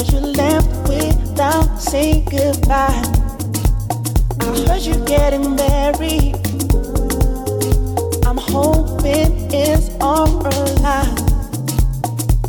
[0.00, 3.04] Cause you left without saying goodbye.
[4.40, 6.36] I heard you getting married.
[8.24, 11.14] I'm hoping it's all a lie.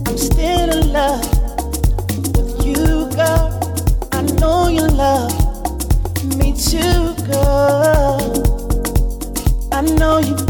[0.08, 1.28] I'm still in love
[2.38, 3.52] with you, girl.
[4.14, 5.36] I know you love
[6.38, 8.32] me too, girl.
[9.74, 10.41] I know you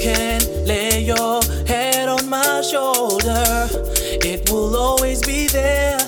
[0.00, 3.68] can lay your head on my shoulder,
[4.22, 5.98] it will always be there.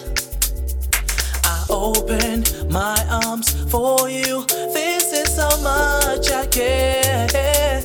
[1.44, 4.44] I open my arms for you.
[4.72, 7.83] This is how much I care.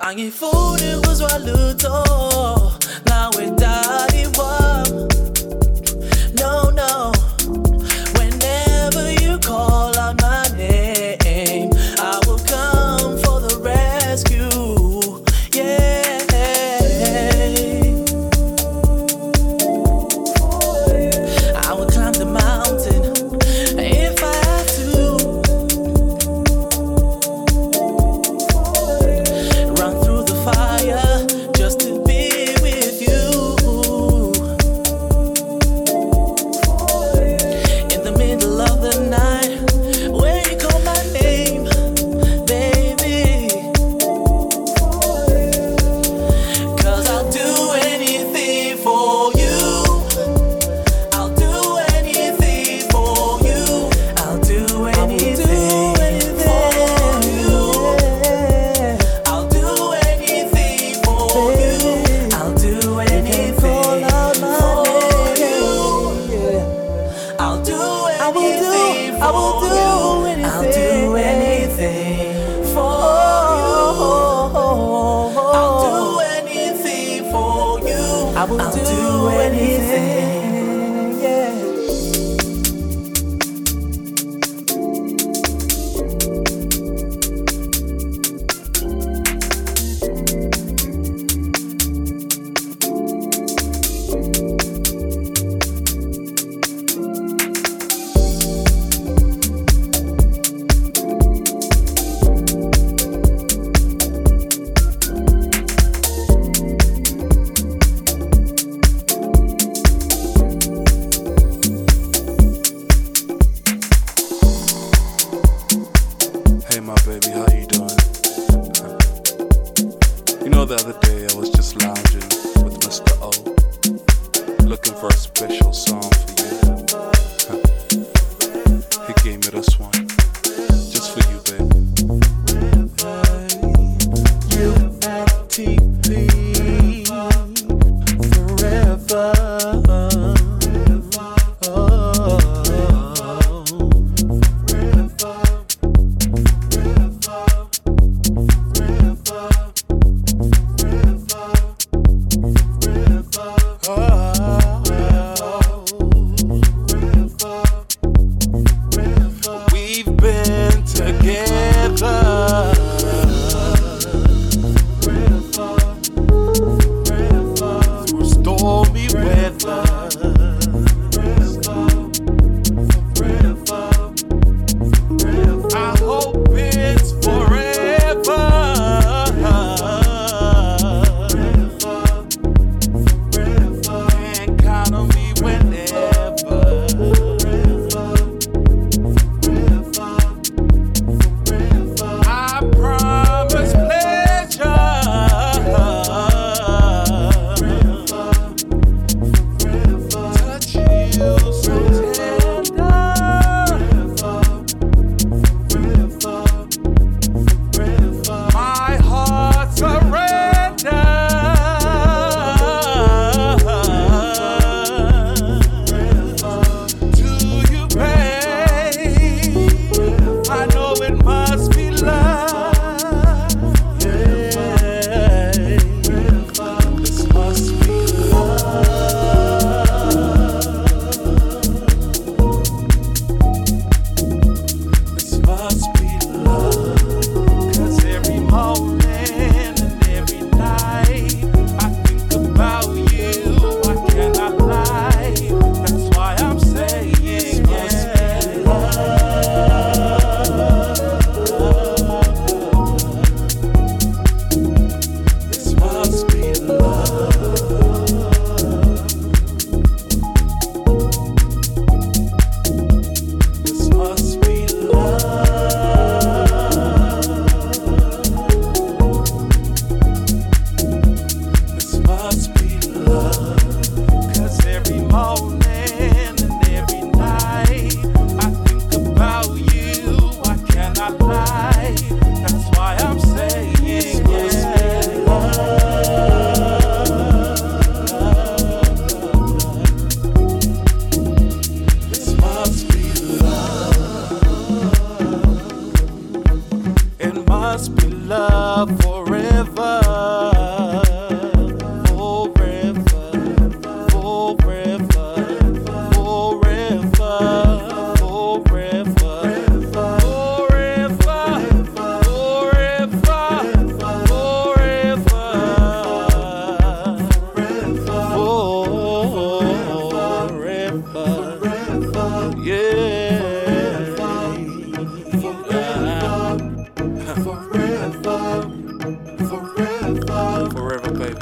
[0.00, 2.72] Angifuni kuzwa lutho,
[3.06, 5.09] nawe dali wami.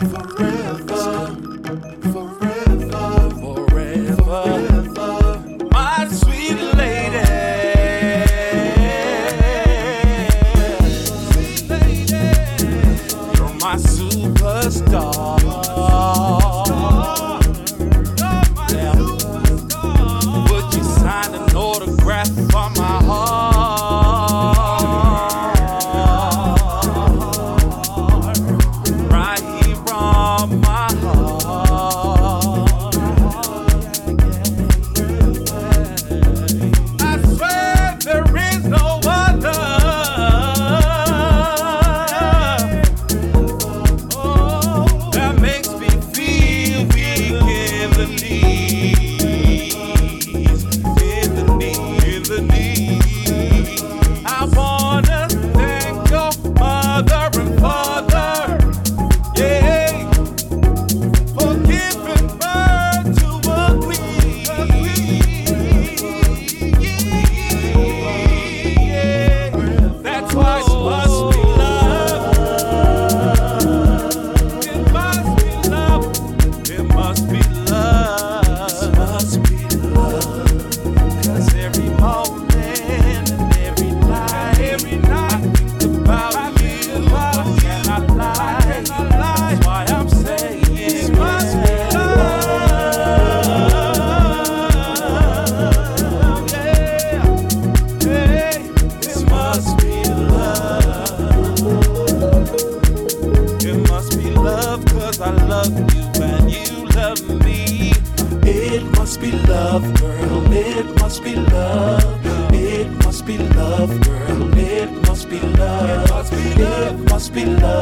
[0.00, 0.27] There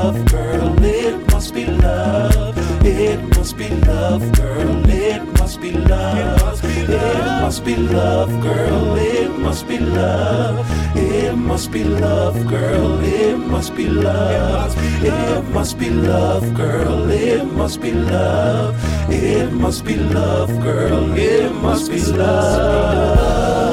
[0.07, 0.85] love, girl.
[0.85, 2.55] It must be love.
[2.85, 4.89] It must be love, girl.
[4.89, 6.61] It must be love.
[6.65, 8.95] It must be love, girl.
[8.97, 10.65] It must be love.
[10.97, 13.01] It must be love, girl.
[13.03, 14.75] It must be love.
[15.03, 17.11] It must be love, girl.
[17.11, 18.75] It must be love.
[19.11, 21.19] It must be love, girl.
[21.19, 23.66] It must be love.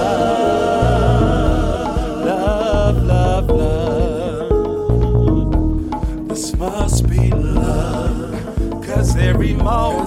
[9.34, 10.03] Every morning,